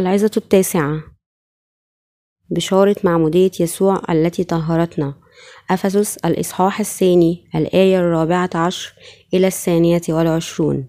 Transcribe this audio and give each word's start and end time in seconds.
العظة 0.00 0.30
التاسعة. 0.36 1.02
بشارة 2.50 2.96
معمودية 3.04 3.50
يسوع 3.60 4.02
التي 4.10 4.44
طهرتنا. 4.44 5.14
أفسس 5.70 6.16
الإصحاح 6.16 6.80
الثاني 6.80 7.44
الآية 7.54 8.00
الرابعة 8.00 8.50
عشر 8.54 8.94
إلى 9.34 9.46
الثانية 9.46 10.00
والعشرون. 10.08 10.86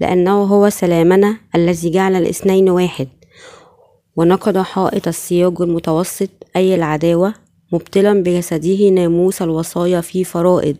لأنه 0.00 0.42
هو 0.42 0.70
سلامنا 0.70 1.36
الذي 1.54 1.90
جعل 1.90 2.16
الاثنين 2.16 2.70
واحد. 2.70 3.08
ونقض 4.16 4.58
حائط 4.58 5.08
السياج 5.08 5.60
المتوسط 5.60 6.30
أي 6.56 6.74
العداوة 6.74 7.34
مبطلا 7.72 8.22
بجسده 8.22 8.88
ناموس 8.88 9.42
الوصايا 9.42 10.00
في 10.00 10.24
فرائض. 10.24 10.76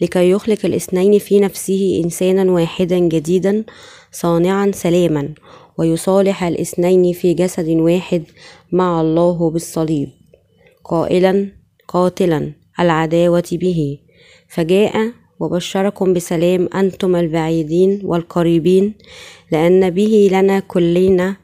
لكي 0.00 0.30
يخلق 0.30 0.58
الاثنين 0.64 1.18
في 1.18 1.40
نفسه 1.40 2.02
إنسانا 2.04 2.52
واحدا 2.52 2.98
جديدا 2.98 3.64
صانعا 4.12 4.70
سلاما. 4.74 5.34
ويصالح 5.78 6.44
الاثنين 6.44 7.12
في 7.12 7.34
جسد 7.34 7.68
واحد 7.68 8.24
مع 8.72 9.00
الله 9.00 9.50
بالصليب 9.50 10.08
قائلا 10.84 11.52
قاتلا 11.88 12.52
العداوة 12.80 13.44
به. 13.52 13.98
فجاء 14.48 15.12
وبشركم 15.40 16.12
بسلام 16.12 16.68
أنتم 16.74 17.16
البعيدين 17.16 18.00
والقريبين 18.04 18.94
لأن 19.52 19.90
به 19.90 20.28
لنا 20.32 20.60
كلنا 20.60 21.36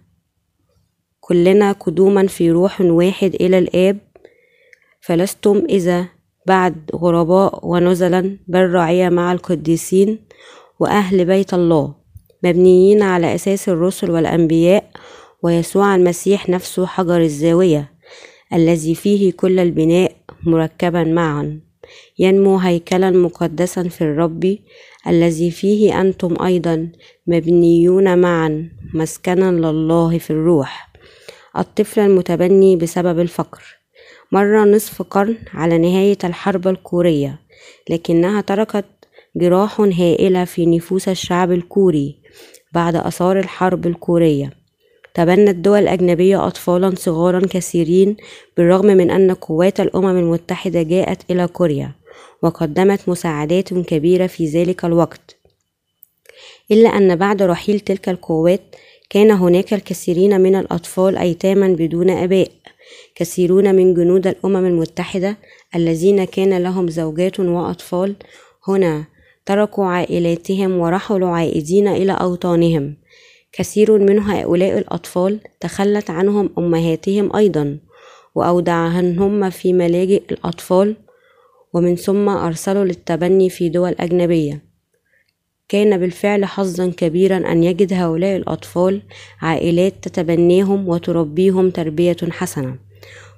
كلنا 1.20 1.72
قدوما 1.72 2.27
في 2.27 2.50
روح 2.50 2.80
واحد 2.80 3.34
إلى 3.34 3.58
الآب. 3.58 3.98
فلستم 5.00 5.64
إذا 5.69 6.08
بعد 6.46 6.91
غرباء 6.94 7.66
ونزلا 7.66 8.39
بل 8.48 8.70
رعية 8.70 9.08
مع 9.08 9.33
القديسين 9.33 10.19
وأهل 10.80 11.24
بيت 11.24 11.55
الله. 11.55 12.02
مبنيين 12.45 13.03
على 13.03 13.35
أساس 13.35 13.69
الرسل 13.69 14.11
والأنبياء 14.11 14.91
ويسوع 15.43 15.95
المسيح 15.95 16.48
نفسه 16.48 16.87
حجر 16.87 17.21
الزاوية 17.21 17.93
الذي 18.53 18.95
فيه 18.95 19.33
كل 19.33 19.59
البناء 19.59 20.12
مركبا 20.47 21.05
معا. 21.05 21.61
ينمو 22.19 22.59
هيكلا 22.59 23.11
مقدسا 23.11 23.83
في 23.89 24.01
الرب 24.03 24.59
الذي 25.07 25.51
فيه 25.51 26.01
أنتم 26.01 26.45
أيضا 26.45 26.89
مبنيون 27.27 28.19
معا 28.19 28.70
مسكنا 28.95 29.51
لله 29.51 30.19
في 30.19 30.31
الروح. 30.31 30.93
الطفل 31.59 32.01
المتبني 32.01 32.77
بسبب 32.77 33.20
الفقر. 33.20 33.63
مر 34.33 34.65
نصف 34.65 35.03
قرن 35.03 35.37
على 35.55 35.79
نهاية 35.79 36.19
الحرب 36.25 36.69
الكورية 36.69 37.39
لكنها 37.91 38.41
تركت 38.41 38.85
جراح 39.37 39.81
هائلة 39.81 40.45
في 40.45 40.67
نفوس 40.67 41.09
الشعب 41.09 41.53
الكوري. 41.53 42.22
بعد 42.75 42.97
أثار 42.97 43.39
الحرب 43.39 43.87
الكورية. 43.87 44.51
تبنت 45.15 45.56
دول 45.56 45.89
أجنبية 45.89 46.47
أطفالا 46.47 46.95
صغارا 46.97 47.41
كثيرين 47.51 48.17
بالرغم 48.56 48.87
من 48.87 49.11
أن 49.11 49.34
قوات 49.34 49.81
الأمم 49.81 50.19
المتحدة 50.19 50.83
جاءت 50.83 51.31
إلى 51.31 51.47
كوريا 51.47 51.92
وقدمت 52.42 53.09
مساعدات 53.09 53.75
كبيرة 53.75 54.27
في 54.27 54.47
ذلك 54.47 54.84
الوقت. 54.84 55.37
إلا 56.70 56.89
أن 56.89 57.17
بعد 57.17 57.42
رحيل 57.42 57.81
تلك 57.81 58.09
القوات 58.09 58.61
كان 59.11 59.31
هناك 59.31 59.75
الكثيرين 59.75 60.41
من 60.41 60.55
الأطفال 60.55 61.17
أيتاما 61.17 61.69
بدون 61.69 62.11
آباء 62.11 62.48
كثيرون 63.14 63.75
من 63.75 63.95
جنود 63.95 64.27
الأمم 64.27 64.67
المتحدة 64.67 65.36
الذين 65.75 66.25
كان 66.25 66.62
لهم 66.62 66.89
زوجات 66.89 67.41
وأطفال. 67.41 68.14
هنا 68.69 69.05
تركوا 69.47 69.85
عائلاتهم 69.85 70.79
ورحلوا 70.79 71.29
عائدين 71.29 71.89
إلى 71.89 72.13
أوطانهم. 72.13 72.97
كثير 73.53 73.98
من 73.98 74.19
هؤلاء 74.19 74.79
الأطفال 74.79 75.41
تخلت 75.61 76.11
عنهم 76.11 76.51
أمهاتهم 76.58 77.36
أيضا 77.36 77.79
وأودعهن 78.35 79.51
في 79.51 79.73
ملاجئ 79.73 80.23
الأطفال 80.31 80.97
ومن 81.73 81.97
ثم 81.97 82.29
أرسلوا 82.29 82.85
للتبني 82.85 83.51
في 83.51 83.69
دول 83.69 83.95
أجنبية. 84.01 84.63
كان 85.69 85.98
بالفعل 85.98 86.45
حظا 86.45 86.92
كبيرا 86.97 87.36
أن 87.36 87.64
يجد 87.64 87.92
هؤلاء 87.92 88.36
الأطفال 88.36 89.02
عائلات 89.41 89.95
تتبنيهم 90.02 90.89
وتربيهم 90.89 91.70
تربية 91.70 92.17
حسنة. 92.31 92.92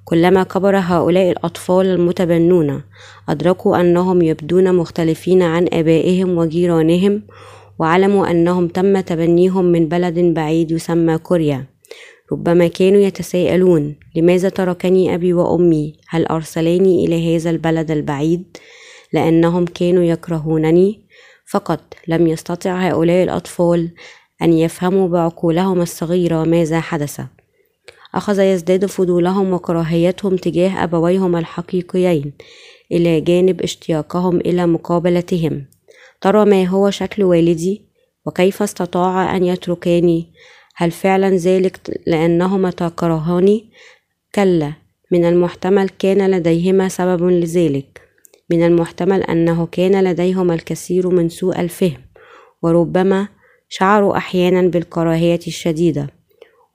كلما 0.05 0.43
كبر 0.43 0.77
هؤلاء 0.77 1.31
الأطفال 1.31 1.87
المتبنون 1.87 2.83
أدركوا 3.29 3.81
أنهم 3.81 4.23
يبدون 4.23 4.75
مختلفين 4.75 5.43
عن 5.43 5.69
آبائهم 5.73 6.39
وجيرانهم 6.39 7.23
وعلموا 7.79 8.31
أنهم 8.31 8.69
تم 8.69 9.01
تبنيهم 9.01 9.65
من 9.65 9.89
بلد 9.89 10.19
بعيد 10.19 10.71
يسمى 10.71 11.19
كوريا. 11.19 11.65
ربما 12.33 12.67
كانوا 12.67 13.01
يتساءلون 13.01 13.97
لماذا 14.17 14.49
تركني 14.49 15.15
أبي 15.15 15.33
وأمي؟ 15.33 15.97
هل 16.09 16.27
أرسلاني 16.27 17.05
إلى 17.05 17.37
هذا 17.37 17.51
البلد 17.51 17.91
البعيد؟ 17.91 18.57
لأنهم 19.13 19.65
كانوا 19.65 20.03
يكرهونني. 20.03 21.01
فقط 21.47 21.81
لم 22.09 22.27
يستطع 22.27 22.89
هؤلاء 22.89 23.25
الأطفال 23.25 23.91
أن 24.43 24.53
يفهموا 24.53 25.09
بعقولهم 25.09 25.81
الصغيرة 25.81 26.45
ماذا 26.45 26.81
حدث. 26.81 27.21
أخذ 28.15 28.41
يزداد 28.41 28.87
فضولهم 28.87 29.53
وكراهيتهم 29.53 30.37
تجاه 30.37 30.85
أبويهم 30.85 31.37
الحقيقيين 31.37 32.33
إلى 32.93 33.21
جانب 33.21 33.63
اشتياقهم 33.63 34.37
إلى 34.37 34.67
مقابلتهم. 34.67 35.65
ترى 36.21 36.45
ما 36.45 36.65
هو 36.65 36.91
شكل 36.91 37.23
والدي؟ 37.23 37.83
وكيف 38.27 38.63
استطاع 38.63 39.37
أن 39.37 39.45
يتركاني؟ 39.45 40.33
هل 40.77 40.91
فعلا 40.91 41.31
ذلك 41.37 42.01
لأنهما 42.07 42.71
تكرهاني 42.71 43.65
كلا 44.35 44.73
من 45.13 45.25
المحتمل 45.25 45.89
كان 45.89 46.31
لديهما 46.31 46.89
سبب 46.89 47.23
لذلك. 47.25 48.01
من 48.51 48.63
المحتمل 48.67 49.23
أنه 49.23 49.67
كان 49.73 50.05
لديهما 50.05 50.55
الكثير 50.55 51.09
من 51.09 51.29
سوء 51.29 51.61
الفهم 51.61 52.01
وربما 52.63 53.29
شعروا 53.69 54.17
أحيانا 54.17 54.63
بالكراهية 54.63 55.41
الشديدة. 55.47 56.24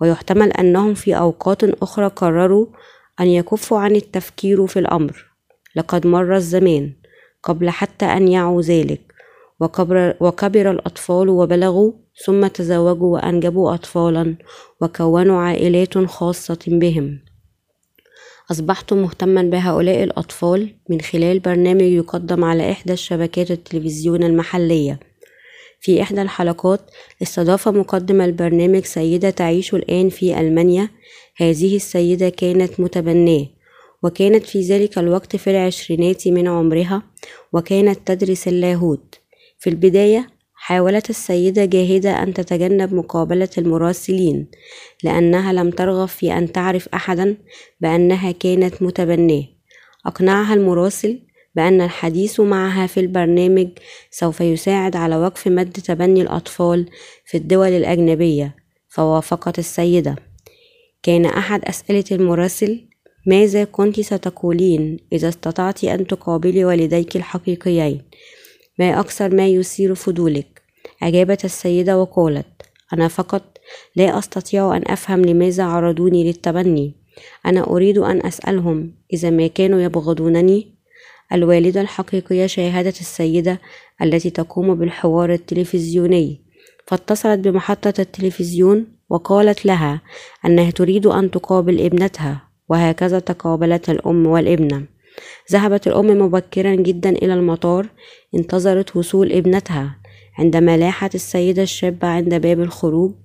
ويحتمل 0.01 0.51
أنهم 0.51 0.93
في 0.93 1.17
أوقات 1.17 1.63
أخرى 1.63 2.07
قرروا 2.07 2.65
أن 3.19 3.27
يكفوا 3.27 3.79
عن 3.79 3.95
التفكير 3.95 4.67
في 4.67 4.79
الأمر. 4.79 5.25
لقد 5.75 6.07
مر 6.07 6.35
الزمان 6.35 6.93
قبل 7.43 7.69
حتى 7.69 8.05
أن 8.05 8.27
يعوا 8.27 8.61
ذلك 8.61 9.01
وكبر, 9.59 10.15
وكبر 10.19 10.71
الأطفال 10.71 11.29
وبلغوا 11.29 11.91
ثم 12.25 12.47
تزوجوا 12.47 13.13
وأنجبوا 13.13 13.73
أطفالا 13.73 14.35
وكونوا 14.81 15.41
عائلات 15.41 15.97
خاصة 15.97 16.59
بهم. 16.67 17.19
أصبحت 18.51 18.93
مهتما 18.93 19.41
بهؤلاء 19.41 20.03
الأطفال 20.03 20.75
من 20.89 21.01
خلال 21.01 21.39
برنامج 21.39 21.81
يقدم 21.81 22.43
على 22.43 22.71
إحدى 22.71 22.93
الشبكات 22.93 23.51
التلفزيون 23.51 24.23
المحلية. 24.23 24.99
في 25.79 26.01
إحدى 26.01 26.21
الحلقات 26.21 26.81
استضاف 27.21 27.67
مقدم 27.67 28.21
البرنامج 28.21 28.85
سيدة 28.85 29.29
تعيش 29.29 29.73
الآن 29.73 30.09
في 30.09 30.39
ألمانيا. 30.39 30.89
هذه 31.37 31.75
السيدة 31.75 32.29
كانت 32.29 32.79
متبناه 32.79 33.45
وكانت 34.03 34.45
في 34.45 34.61
ذلك 34.61 34.97
الوقت 34.97 35.35
في 35.35 35.49
العشرينات 35.49 36.27
من 36.27 36.47
عمرها 36.47 37.03
وكانت 37.53 37.99
تدرس 38.05 38.47
اللاهوت. 38.47 39.15
في 39.59 39.69
البداية 39.69 40.29
حاولت 40.53 41.09
السيدة 41.09 41.65
جاهدة 41.65 42.23
أن 42.23 42.33
تتجنب 42.33 42.93
مقابلة 42.93 43.49
المراسلين 43.57 44.47
لأنها 45.03 45.53
لم 45.53 45.69
ترغب 45.69 46.07
في 46.07 46.33
أن 46.33 46.51
تعرف 46.51 46.89
أحدا 46.93 47.37
بأنها 47.81 48.31
كانت 48.31 48.81
متبناه 48.81 49.43
أقنعها 50.05 50.53
المراسل 50.53 51.19
بأن 51.55 51.81
الحديث 51.81 52.39
معها 52.39 52.87
في 52.87 52.99
البرنامج 52.99 53.67
سوف 54.11 54.41
يساعد 54.41 54.95
على 54.95 55.17
وقف 55.17 55.47
مد 55.47 55.71
تبني 55.71 56.21
الأطفال 56.21 56.89
في 57.25 57.37
الدول 57.37 57.67
الأجنبية 57.67 58.55
فوافقت 58.89 59.59
السيدة. 59.59 60.15
كان 61.03 61.25
أحد 61.25 61.65
أسئلة 61.65 62.03
المراسل 62.11 62.89
ماذا 63.25 63.63
كنت 63.63 63.99
ستقولين 63.99 64.97
إذا 65.13 65.29
استطعت 65.29 65.83
أن 65.83 66.07
تقابلي 66.07 66.65
والديك 66.65 67.15
الحقيقيين؟ 67.15 68.01
ما 68.79 68.99
أكثر 68.99 69.35
ما 69.35 69.47
يثير 69.47 69.95
فضولك؟ 69.95 70.61
أجابت 71.03 71.45
السيدة 71.45 71.99
وقالت 71.99 72.45
أنا 72.93 73.07
فقط 73.07 73.57
لا 73.95 74.19
أستطيع 74.19 74.77
أن 74.77 74.83
أفهم 74.87 75.25
لماذا 75.25 75.63
عرضوني 75.63 76.23
للتبني. 76.23 76.95
أنا 77.45 77.67
أريد 77.67 77.97
أن 77.97 78.25
أسألهم 78.25 78.91
إذا 79.13 79.29
ما 79.29 79.47
كانوا 79.47 79.81
يبغضونني 79.81 80.78
الوالدة 81.33 81.81
الحقيقية 81.81 82.45
شاهدت 82.45 83.01
السيدة 83.01 83.61
التي 84.01 84.29
تقوم 84.29 84.75
بالحوار 84.75 85.33
التلفزيوني. 85.33 86.41
فاتصلت 86.87 87.39
بمحطة 87.39 87.93
التلفزيون 87.99 88.87
وقالت 89.09 89.65
لها 89.65 90.01
أنها 90.45 90.71
تريد 90.71 91.05
أن 91.05 91.31
تقابل 91.31 91.81
ابنتها 91.81 92.43
وهكذا 92.69 93.19
تقابلت 93.19 93.89
الأم 93.89 94.25
والابنة. 94.27 94.85
ذهبت 95.51 95.87
الأم 95.87 96.07
مبكرا 96.07 96.75
جدا 96.75 97.09
إلى 97.09 97.33
المطار 97.33 97.87
انتظرت 98.35 98.95
وصول 98.95 99.31
ابنتها. 99.31 99.95
عندما 100.39 100.77
لاحت 100.77 101.15
السيدة 101.15 101.63
الشابة 101.63 102.07
عند 102.07 102.35
باب 102.35 102.59
الخروج 102.59 103.15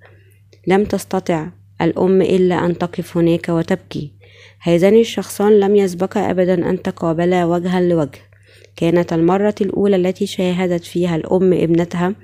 لم 0.67 0.83
تستطع 0.83 1.47
الأم 1.81 2.21
إلا 2.21 2.65
أن 2.65 2.77
تقف 2.77 3.17
هناك 3.17 3.49
وتبكي. 3.49 4.14
هذان 4.59 4.99
الشخصان 4.99 5.59
لم 5.59 5.75
يسبقا 5.75 6.31
أبدا 6.31 6.69
أن 6.69 6.81
تقابلا 6.81 7.45
وجها 7.45 7.81
لوجه. 7.81 8.19
كانت 8.75 9.13
المرة 9.13 9.55
الأولى 9.61 9.95
التي 9.95 10.25
شاهدت 10.25 10.83
فيها 10.83 11.15
الأم 11.15 11.53
ابنتها 11.53 12.15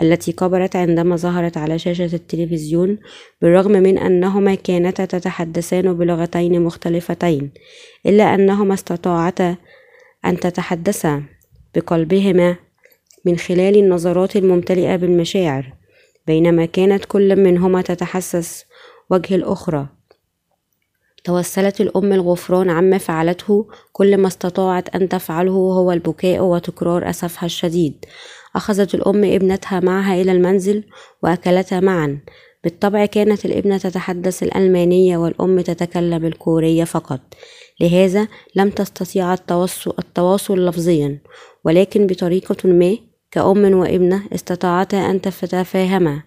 التي 0.00 0.32
كبرت 0.32 0.76
عندما 0.76 1.16
ظهرت 1.16 1.56
على 1.56 1.78
شاشة 1.78 2.14
التلفزيون 2.14 2.98
بالرغم 3.42 3.72
من 3.72 3.98
أنهما 3.98 4.54
كانتا 4.54 5.04
تتحدثان 5.04 5.94
بلغتين 5.94 6.62
مختلفتين 6.62 7.50
إلا 8.06 8.34
أنهما 8.34 8.74
استطاعتا 8.74 9.56
أن 10.24 10.40
تتحدثا 10.40 11.22
بقلبهما 11.74 12.56
من 13.24 13.36
خلال 13.36 13.76
النظرات 13.76 14.36
الممتلئة 14.36 14.96
بالمشاعر 14.96 15.72
بينما 16.26 16.64
كانت 16.64 17.04
كل 17.04 17.36
منهما 17.36 17.82
تتحسس 17.82 18.64
وجه 19.10 19.34
الأخرى. 19.34 19.88
توسلت 21.24 21.80
الأم 21.80 22.12
الغفران 22.12 22.70
عما 22.70 22.98
فعلته 22.98 23.66
كل 23.92 24.16
ما 24.16 24.28
استطاعت 24.28 24.96
أن 24.96 25.08
تفعله 25.08 25.52
هو 25.52 25.92
البكاء 25.92 26.44
وتكرار 26.44 27.10
أسفها 27.10 27.46
الشديد. 27.46 28.04
أخذت 28.56 28.94
الأم 28.94 29.24
ابنتها 29.24 29.80
معها 29.80 30.14
إلى 30.20 30.32
المنزل 30.32 30.84
وأكلتا 31.22 31.80
معا. 31.80 32.18
بالطبع 32.64 33.06
كانت 33.06 33.44
الابنة 33.44 33.78
تتحدث 33.78 34.42
الألمانية 34.42 35.16
والأم 35.16 35.60
تتكلم 35.60 36.24
الكورية 36.24 36.84
فقط. 36.84 37.20
لهذا 37.80 38.28
لم 38.56 38.70
تستطيع 38.70 39.34
التواصل, 39.34 39.94
التواصل 39.98 40.66
لفظيا. 40.66 41.18
ولكن 41.64 42.06
بطريقة 42.06 42.68
ما 42.68 42.96
كأم 43.30 43.74
وابنة 43.74 44.22
استطاعتا 44.34 45.10
أن 45.10 45.20
تتفاهما. 45.20 46.22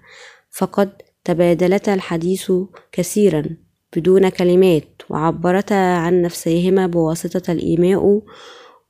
فقد 0.51 0.89
تبادلتا 1.23 1.93
الحديث 1.93 2.51
كثيرا. 2.91 3.66
بدون 3.97 4.29
كلمات 4.29 4.87
وعبرتا 5.09 5.73
عن 5.73 6.21
نفسيهما 6.21 6.87
بواسطة 6.87 7.51
الإيماء 7.51 8.21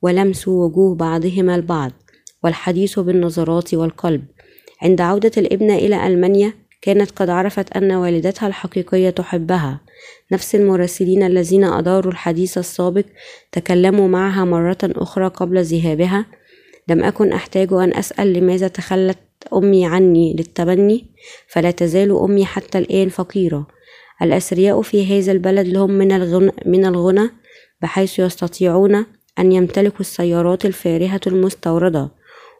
ولمس 0.02 0.48
وجوه 0.48 0.94
بعضهما 0.94 1.54
البعض 1.54 1.92
والحديث 2.44 2.98
بالنظرات 2.98 3.74
والقلب. 3.74 4.24
عند 4.82 5.00
عودة 5.00 5.30
الابنة 5.36 5.74
إلى 5.74 6.06
ألمانيا 6.06 6.52
كانت 6.82 7.10
قد 7.10 7.30
عرفت 7.30 7.76
أن 7.76 7.92
والدتها 7.92 8.46
الحقيقية 8.46 9.10
تحبها. 9.10 9.80
نفس 10.32 10.54
المراسلين 10.54 11.22
الذين 11.22 11.64
أداروا 11.64 12.12
الحديث 12.12 12.58
السابق 12.58 13.04
تكلموا 13.52 14.08
معها 14.08 14.44
مرة 14.44 14.78
أخرى 14.82 15.28
قبل 15.28 15.64
ذهابها. 15.64 16.26
لم 16.88 17.04
أكن 17.04 17.32
أحتاج 17.32 17.72
أن 17.72 17.94
أسأل 17.94 18.32
لماذا 18.32 18.68
تخلت 18.68 19.18
أمي 19.54 19.86
عني 19.86 20.34
للتبني 20.34 21.06
فلا 21.48 21.70
تزال 21.70 22.10
أمي 22.10 22.44
حتى 22.44 22.78
الآن 22.78 23.08
فقيرة. 23.08 23.77
الأثرياء 24.22 24.82
في 24.82 25.18
هذا 25.18 25.32
البلد 25.32 25.66
لهم 25.66 25.90
من 25.90 26.12
الغنى, 26.12 26.52
من 26.66 26.86
الغنى 26.86 27.30
بحيث 27.82 28.18
يستطيعون 28.18 29.06
أن 29.38 29.52
يمتلكوا 29.52 30.00
السيارات 30.00 30.66
الفارهة 30.66 31.20
المستوردة. 31.26 32.10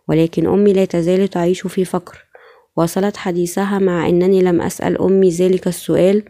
ولكن 0.08 0.46
أمي 0.46 0.72
لا 0.72 0.84
تزال 0.84 1.28
تعيش 1.28 1.66
في 1.66 1.84
فقر. 1.84 2.25
واصلت 2.76 3.16
حديثها 3.16 3.78
مع 3.78 4.08
أنني 4.08 4.43
لم 4.43 4.60
أسأل 4.60 5.00
أمي 5.00 5.31
ذلك 5.31 5.66
السؤال 5.66 6.22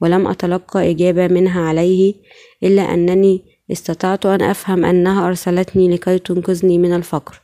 ولم 0.00 0.26
أتلقى 0.26 0.90
إجابة 0.90 1.28
منها 1.28 1.60
عليه 1.60 2.14
إلا 2.62 2.82
أنني 2.94 3.44
استطعت 3.72 4.26
أن 4.26 4.42
أفهم 4.42 4.84
أنها 4.84 5.28
أرسلتني 5.28 5.88
لكي 5.94 6.18
تنقذني 6.18 6.78
من 6.78 6.92
الفقر. 6.92 7.40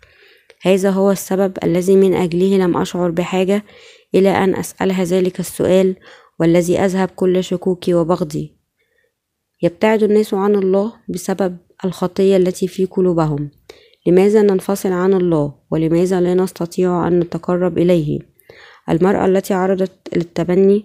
هذا 0.63 0.91
هو 0.91 1.11
السبب 1.11 1.59
الذي 1.65 1.97
من 1.97 2.15
أجله 2.15 2.59
لم 2.59 2.77
أشعر 2.77 3.11
بحاجة 3.11 3.65
إلى 4.15 4.31
أن 4.31 4.55
أسألها 4.55 5.05
ذلك 5.05 5.41
السؤال 5.41 5.97
والذي 6.41 6.79
أذهب 6.79 7.09
كل 7.09 7.45
شكوكي 7.45 7.95
وبغضي. 7.95 8.57
يبتعد 9.63 10.03
الناس 10.03 10.35
عن 10.35 10.55
الله 10.55 10.93
بسبب 11.09 11.57
الخطية 11.85 12.37
التي 12.37 12.69
في 12.69 12.85
قلوبهم. 12.85 13.51
لماذا 14.07 14.43
ننفصل 14.43 14.93
عن 14.93 15.15
الله؟ 15.15 15.55
ولماذا 15.71 16.21
لا 16.21 16.35
نستطيع 16.35 17.09
أن 17.09 17.21
نتقرب 17.21 17.79
إليه؟ 17.79 18.19
المرأة 18.91 19.27
التي 19.27 19.55
عرضت 19.55 20.17
للتبني 20.17 20.85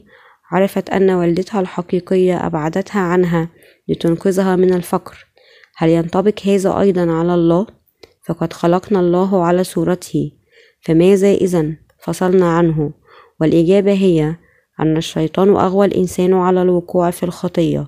عرفت 0.51 0.89
أن 0.89 1.09
والدتها 1.09 1.61
الحقيقية 1.61 2.45
أبعدتها 2.47 3.01
عنها 3.01 3.49
لتنقذها 3.87 4.55
من 4.55 4.73
الفقر. 4.73 5.25
هل 5.75 5.89
ينطبق 5.89 6.39
هذا 6.45 6.79
أيضا 6.79 7.11
على 7.11 7.33
الله؟ 7.33 7.67
فقد 8.25 8.53
خلقنا 8.53 8.99
الله 8.99 9.43
على 9.43 9.63
صورته. 9.63 10.31
فماذا 10.81 11.31
إذا 11.31 11.75
فصلنا 11.99 12.57
عنه؟ 12.57 12.91
والإجابة 13.41 13.93
هي 13.93 14.35
أن 14.79 14.97
الشيطان 14.97 15.55
أغوى 15.55 15.85
الإنسان 15.85 16.33
على 16.33 16.61
الوقوع 16.61 17.11
في 17.11 17.23
الخطية 17.23 17.87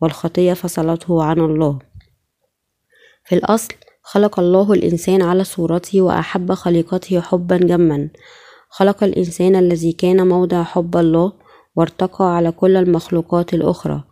والخطية 0.00 0.52
فصلته 0.52 1.22
عن 1.22 1.40
الله. 1.40 1.78
في 3.24 3.34
الأصل 3.34 3.74
خلق 4.02 4.40
الله 4.40 4.72
الإنسان 4.72 5.22
على 5.22 5.44
صورته 5.44 6.00
وأحب 6.02 6.52
خليقته 6.52 7.20
حبا 7.20 7.56
جما. 7.56 8.08
خلق 8.68 9.04
الإنسان 9.04 9.56
الذي 9.56 9.92
كان 9.92 10.28
موضع 10.28 10.62
حب 10.62 10.96
الله 10.96 11.32
وارتقى 11.76 12.36
على 12.36 12.52
كل 12.52 12.76
المخلوقات 12.76 13.54
الأخرى. 13.54 14.04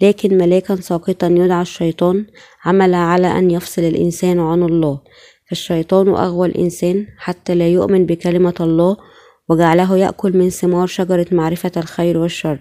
لكن 0.00 0.38
ملاكا 0.38 0.76
ساقطا 0.76 1.26
يدعى 1.26 1.62
الشيطان 1.62 2.26
عمل 2.64 2.94
على 2.94 3.26
أن 3.38 3.50
يفصل 3.50 3.82
الإنسان 3.82 4.40
عن 4.40 4.62
الله. 4.62 5.00
فالشيطان 5.48 6.08
أغوى 6.08 6.48
الإنسان 6.48 7.06
حتى 7.18 7.54
لا 7.54 7.68
يؤمن 7.68 8.06
بكلمة 8.06 8.54
الله 8.60 8.96
وجعله 9.48 9.96
يأكل 9.96 10.36
من 10.36 10.50
ثمار 10.50 10.86
شجرة 10.86 11.26
معرفة 11.32 11.72
الخير 11.76 12.18
والشر. 12.18 12.58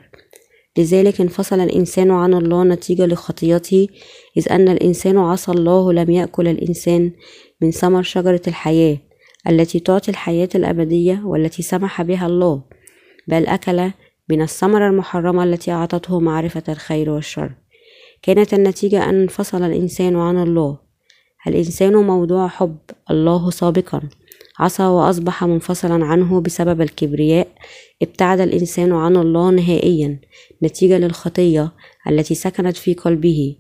لذلك 0.77 1.21
انفصل 1.21 1.59
الإنسان 1.59 2.12
عن 2.12 2.33
الله 2.33 2.63
نتيجة 2.63 3.06
لخطيته 3.06 3.88
إذ 4.38 4.51
أن 4.51 4.68
الإنسان 4.69 5.18
عصى 5.18 5.51
الله 5.51 5.94
لم 5.94 6.09
يأكل 6.09 6.47
الإنسان 6.47 7.12
من 7.62 7.71
ثمر 7.71 8.01
شجرة 8.03 8.41
الحياة 8.47 8.97
التي 9.50 9.80
تعطي 9.80 10.12
الحياة 10.12 10.50
الأبدية 10.56 11.21
والتي 11.25 11.62
سمح 11.62 12.01
بها 12.01 12.27
الله 12.27 12.63
بل 13.27 13.47
أكل 13.47 13.91
من 14.29 14.41
الثمرة 14.41 14.88
المحرمة 14.88 15.44
التي 15.44 15.71
أعطته 15.71 16.19
معرفة 16.19 16.63
الخير 16.69 17.09
والشر. 17.09 17.51
كانت 18.21 18.53
النتيجة 18.53 19.09
أن 19.09 19.21
انفصل 19.21 19.63
الإنسان 19.63 20.15
عن 20.15 20.44
الله. 20.44 20.77
الإنسان 21.47 21.96
موضوع 21.96 22.48
حب 22.48 22.77
الله 23.12 23.50
سابقا. 23.50 24.01
عصى 24.60 24.83
وأصبح 24.83 25.43
منفصلا 25.43 26.05
عنه 26.05 26.41
بسبب 26.41 26.81
الكبرياء 26.81 27.48
ابتعد 28.01 28.39
الإنسان 28.39 28.93
عن 28.93 29.17
الله 29.17 29.51
نهائيا 29.51 30.19
نتيجة 30.63 30.98
للخطية 30.98 31.72
التي 32.10 32.36
سكنت 32.36 32.77
في 32.77 32.93
قلبه. 32.93 33.55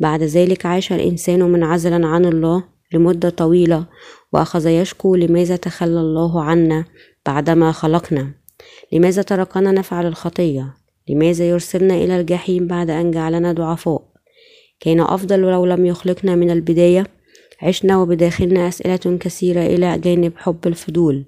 بعد 0.00 0.22
ذلك 0.22 0.66
عاش 0.66 0.92
الإنسان 0.92 1.42
منعزلا 1.42 2.06
عن 2.06 2.24
الله 2.24 2.64
لمدة 2.92 3.30
طويلة 3.30 3.86
وأخذ 4.32 4.66
يشكو 4.66 5.14
لماذا 5.14 5.56
تخلى 5.56 6.00
الله 6.00 6.42
عنا 6.42 6.84
بعدما 7.26 7.72
خلقنا؟ 7.72 8.32
لماذا 8.92 9.22
تركنا 9.22 9.72
نفعل 9.72 10.06
الخطية؟ 10.06 10.74
لماذا 11.08 11.48
يرسلنا 11.48 11.94
إلى 11.94 12.20
الجحيم 12.20 12.66
بعد 12.66 12.90
أن 12.90 13.10
جعلنا 13.10 13.52
ضعفاء؟ 13.52 14.02
كان 14.80 15.00
أفضل 15.00 15.40
لو 15.40 15.66
لم 15.66 15.86
يخلقنا 15.86 16.34
من 16.34 16.50
البداية؟ 16.50 17.06
عشنا 17.62 17.98
وبداخلنا 17.98 18.68
أسئلة 18.68 19.18
كثيرة 19.20 19.60
إلى 19.60 19.98
جانب 19.98 20.32
حب 20.36 20.66
الفضول 20.66 21.24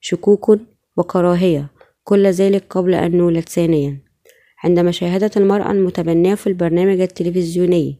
شكوك 0.00 0.58
وكراهية 0.96 1.70
كل 2.04 2.26
ذلك 2.26 2.64
قبل 2.70 2.94
أن 2.94 3.16
نولد 3.16 3.48
ثانيا. 3.48 3.98
عندما 4.64 4.90
شاهدت 4.90 5.36
المرأة 5.36 5.70
المتبنية 5.72 6.34
في 6.34 6.46
البرنامج 6.46 7.00
التلفزيوني 7.00 7.98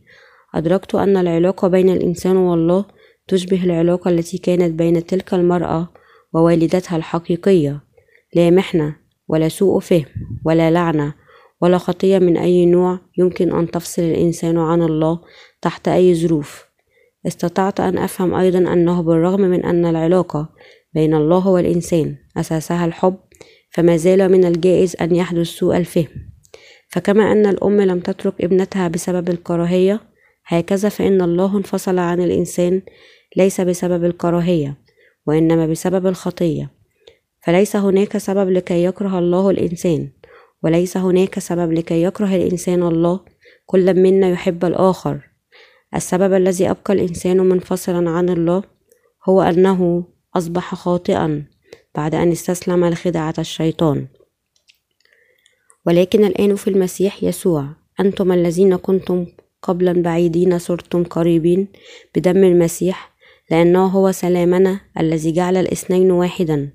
أدركت 0.54 0.94
أن 0.94 1.16
العلاقة 1.16 1.68
بين 1.68 1.90
الإنسان 1.90 2.36
والله 2.36 2.84
تشبه 3.28 3.64
العلاقة 3.64 4.10
التي 4.10 4.38
كانت 4.38 4.78
بين 4.78 5.06
تلك 5.06 5.34
المرأة 5.34 5.88
ووالدتها 6.32 6.96
الحقيقية. 6.96 7.80
لا 8.34 8.50
محنة 8.50 8.96
ولا 9.28 9.48
سوء 9.48 9.80
فهم 9.80 10.04
ولا 10.44 10.70
لعنة 10.70 11.14
ولا 11.60 11.78
خطية 11.78 12.18
من 12.18 12.36
أي 12.36 12.66
نوع 12.66 12.98
يمكن 13.18 13.52
أن 13.52 13.70
تفصل 13.70 14.02
الإنسان 14.02 14.58
عن 14.58 14.82
الله 14.82 15.20
تحت 15.62 15.88
أي 15.88 16.14
ظروف. 16.14 16.71
استطعت 17.26 17.80
أن 17.80 17.98
أفهم 17.98 18.34
أيضا 18.34 18.58
أنه 18.58 19.02
بالرغم 19.02 19.40
من 19.40 19.64
أن 19.64 19.86
العلاقة 19.86 20.48
بين 20.94 21.14
الله 21.14 21.48
والإنسان 21.48 22.16
أساسها 22.36 22.84
الحب 22.84 23.16
فما 23.70 23.96
زال 23.96 24.32
من 24.32 24.44
الجائز 24.44 24.96
أن 25.00 25.14
يحدث 25.14 25.46
سوء 25.46 25.76
الفهم. 25.76 26.08
فكما 26.88 27.32
أن 27.32 27.46
الأم 27.46 27.80
لم 27.80 28.00
تترك 28.00 28.34
ابنتها 28.44 28.88
بسبب 28.88 29.28
الكراهية 29.28 30.00
هكذا 30.46 30.88
فإن 30.88 31.22
الله 31.22 31.56
انفصل 31.56 31.98
عن 31.98 32.20
الإنسان 32.20 32.82
ليس 33.36 33.60
بسبب 33.60 34.04
الكراهية 34.04 34.78
وإنما 35.26 35.66
بسبب 35.66 36.06
الخطية. 36.06 36.70
فليس 37.40 37.76
هناك 37.76 38.18
سبب 38.18 38.50
لكي 38.50 38.84
يكره 38.84 39.18
الله 39.18 39.50
الإنسان 39.50 40.10
وليس 40.62 40.96
هناك 40.96 41.38
سبب 41.38 41.72
لكي 41.72 42.02
يكره 42.02 42.36
الإنسان 42.36 42.82
الله. 42.82 43.20
كل 43.66 44.02
منا 44.02 44.28
يحب 44.28 44.64
الآخر. 44.64 45.31
السبب 45.94 46.32
الذي 46.32 46.70
أبقى 46.70 46.94
الإنسان 46.94 47.36
منفصلا 47.36 48.10
عن 48.10 48.28
الله 48.28 48.62
هو 49.28 49.42
أنه 49.42 50.04
أصبح 50.34 50.74
خاطئا 50.74 51.44
بعد 51.94 52.14
أن 52.14 52.32
استسلم 52.32 52.84
لخدعة 52.84 53.34
الشيطان. 53.38 54.06
ولكن 55.86 56.24
الآن 56.24 56.54
في 56.54 56.70
المسيح 56.70 57.22
يسوع 57.22 57.66
أنتم 58.00 58.32
الذين 58.32 58.76
كنتم 58.76 59.26
قبلا 59.62 60.02
بعيدين 60.02 60.58
صرتم 60.58 61.04
قريبين 61.04 61.68
بدم 62.14 62.44
المسيح 62.44 63.12
لأنه 63.50 63.86
هو 63.86 64.12
سلامنا 64.12 64.80
الذي 65.00 65.32
جعل 65.32 65.56
الاثنين 65.56 66.10
واحدا. 66.10 66.70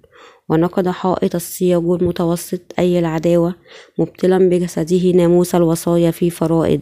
ونقض 0.50 0.88
حائط 0.88 1.36
السياج 1.36 1.84
المتوسط 1.84 2.62
أي 2.80 3.00
العداوة 3.00 3.56
مبطلا 3.98 4.50
بجسده 4.50 5.12
ناموس 5.12 5.56
الوصايا 5.56 6.12
في 6.12 6.30
فرائض. 6.30 6.82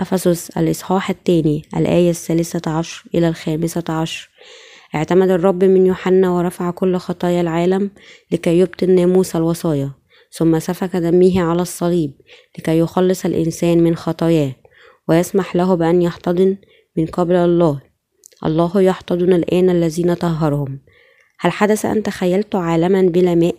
أفسس 0.00 0.50
الإصحاح 0.50 1.10
الثاني 1.10 1.62
الآية 1.76 2.10
الثالثة 2.10 2.70
عشر 2.70 3.04
إلى 3.14 3.28
الخامسة 3.28 3.84
عشر. 3.88 4.30
اعتمد 4.94 5.30
الرب 5.30 5.64
من 5.64 5.86
يوحنا 5.86 6.30
ورفع 6.30 6.70
كل 6.70 6.96
خطايا 6.96 7.40
العالم 7.40 7.90
لكي 8.32 8.58
يبطل 8.58 8.90
ناموس 8.90 9.36
الوصايا 9.36 9.90
ثم 10.30 10.58
سفك 10.58 10.96
دمه 10.96 11.42
على 11.42 11.62
الصليب 11.62 12.12
لكي 12.58 12.78
يخلص 12.78 13.24
الإنسان 13.24 13.82
من 13.82 13.96
خطاياه 13.96 14.54
ويسمح 15.08 15.56
له 15.56 15.74
بأن 15.74 16.02
يحتضن 16.02 16.56
من 16.96 17.06
قبل 17.06 17.34
الله. 17.34 17.80
الله 18.46 18.80
يحتضن 18.80 19.32
الآن 19.32 19.70
الذين 19.70 20.14
طهرهم. 20.14 20.80
هل 21.44 21.52
حدث 21.52 21.84
أن 21.84 22.02
تخيلت 22.02 22.54
عالما 22.54 23.02
بلا 23.02 23.34
ماء؟ 23.34 23.54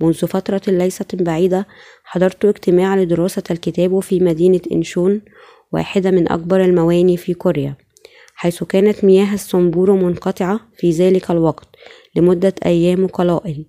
منذ 0.00 0.26
فترة 0.26 0.62
ليست 0.68 1.16
بعيدة 1.16 1.66
حضرت 2.04 2.44
اجتماع 2.44 2.96
لدراسة 2.96 3.42
الكتاب 3.50 4.00
في 4.00 4.20
مدينة 4.20 4.60
إنشون 4.72 5.20
واحدة 5.72 6.10
من 6.10 6.32
أكبر 6.32 6.64
المواني 6.64 7.16
في 7.16 7.34
كوريا 7.34 7.74
حيث 8.34 8.64
كانت 8.64 9.04
مياه 9.04 9.34
الصنبور 9.34 9.92
منقطعة 9.92 10.60
في 10.76 10.90
ذلك 10.90 11.30
الوقت 11.30 11.68
لمدة 12.16 12.54
أيام 12.66 13.06
قلائل 13.06 13.64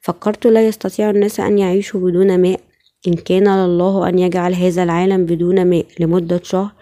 فكرت 0.00 0.46
لا 0.46 0.66
يستطيع 0.66 1.10
الناس 1.10 1.40
أن 1.40 1.58
يعيشوا 1.58 2.00
بدون 2.00 2.38
ماء 2.38 2.60
إن 3.08 3.14
كان 3.14 3.48
لله 3.48 4.08
أن 4.08 4.18
يجعل 4.18 4.54
هذا 4.54 4.82
العالم 4.82 5.26
بدون 5.26 5.64
ماء 5.64 5.86
لمدة 6.00 6.40
شهر 6.42 6.72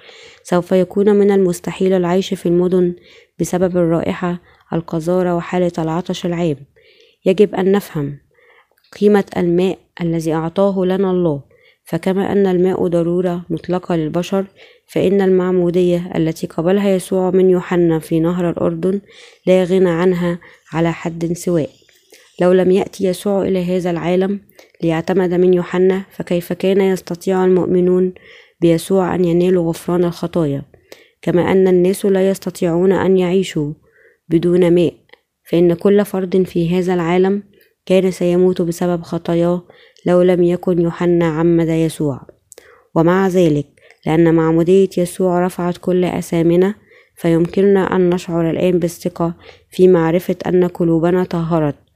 سوف 0.42 0.72
يكون 0.72 1.16
من 1.16 1.30
المستحيل 1.30 1.92
العيش 1.92 2.34
في 2.34 2.46
المدن 2.46 2.94
بسبب 3.40 3.76
الرائحة 3.76 4.38
القذارة 4.72 5.36
وحالة 5.36 5.72
العطش 5.78 6.26
العام. 6.26 6.56
يجب 7.26 7.54
أن 7.54 7.72
نفهم 7.72 8.18
قيمة 9.00 9.24
الماء 9.36 9.78
الذي 10.00 10.32
أعطاه 10.34 10.84
لنا 10.84 11.10
الله. 11.10 11.42
فكما 11.84 12.32
أن 12.32 12.46
الماء 12.46 12.86
ضرورة 12.86 13.44
مطلقة 13.50 13.96
للبشر 13.96 14.44
فإن 14.86 15.20
المعمودية 15.20 16.12
التي 16.14 16.46
قبلها 16.46 16.90
يسوع 16.90 17.30
من 17.30 17.50
يوحنا 17.50 17.98
في 17.98 18.20
نهر 18.20 18.50
الأردن 18.50 19.00
لا 19.46 19.64
غنى 19.64 19.90
عنها 19.90 20.38
على 20.72 20.92
حد 20.92 21.32
سواء. 21.32 21.70
لو 22.40 22.52
لم 22.52 22.70
يأتي 22.70 23.04
يسوع 23.04 23.42
إلى 23.42 23.76
هذا 23.76 23.90
العالم 23.90 24.40
ليعتمد 24.82 25.34
من 25.34 25.54
يوحنا 25.54 26.04
فكيف 26.10 26.52
كان 26.52 26.80
يستطيع 26.80 27.44
المؤمنون 27.44 28.12
بيسوع 28.60 29.14
أن 29.14 29.24
ينالوا 29.24 29.68
غفران 29.68 30.04
الخطايا؟ 30.04 30.62
كما 31.22 31.52
أن 31.52 31.68
الناس 31.68 32.06
لا 32.06 32.30
يستطيعون 32.30 32.92
أن 32.92 33.16
يعيشوا 33.16 33.72
بدون 34.28 34.70
ماء 34.70 34.94
فإن 35.50 35.74
كل 35.74 36.04
فرد 36.04 36.42
في 36.42 36.78
هذا 36.78 36.94
العالم 36.94 37.42
كان 37.86 38.10
سيموت 38.10 38.62
بسبب 38.62 39.02
خطاياه 39.02 39.62
لو 40.06 40.22
لم 40.22 40.42
يكن 40.42 40.80
يوحنا 40.80 41.26
عمد 41.26 41.68
يسوع. 41.68 42.20
ومع 42.94 43.28
ذلك 43.28 43.66
لأن 44.06 44.34
معمودية 44.34 44.88
يسوع 44.98 45.46
رفعت 45.46 45.76
كل 45.76 46.04
أثامنا 46.04 46.74
فيمكننا 47.16 47.96
أن 47.96 48.10
نشعر 48.10 48.50
الآن 48.50 48.78
بالثقة 48.78 49.34
في 49.70 49.88
معرفة 49.88 50.36
أن 50.46 50.64
قلوبنا 50.64 51.24
طهرت. 51.24 51.87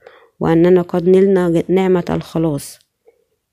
وأننا 0.43 0.83
قد 0.83 1.09
نلنا 1.09 1.63
نعمة 1.69 2.05
الخلاص. 2.11 2.79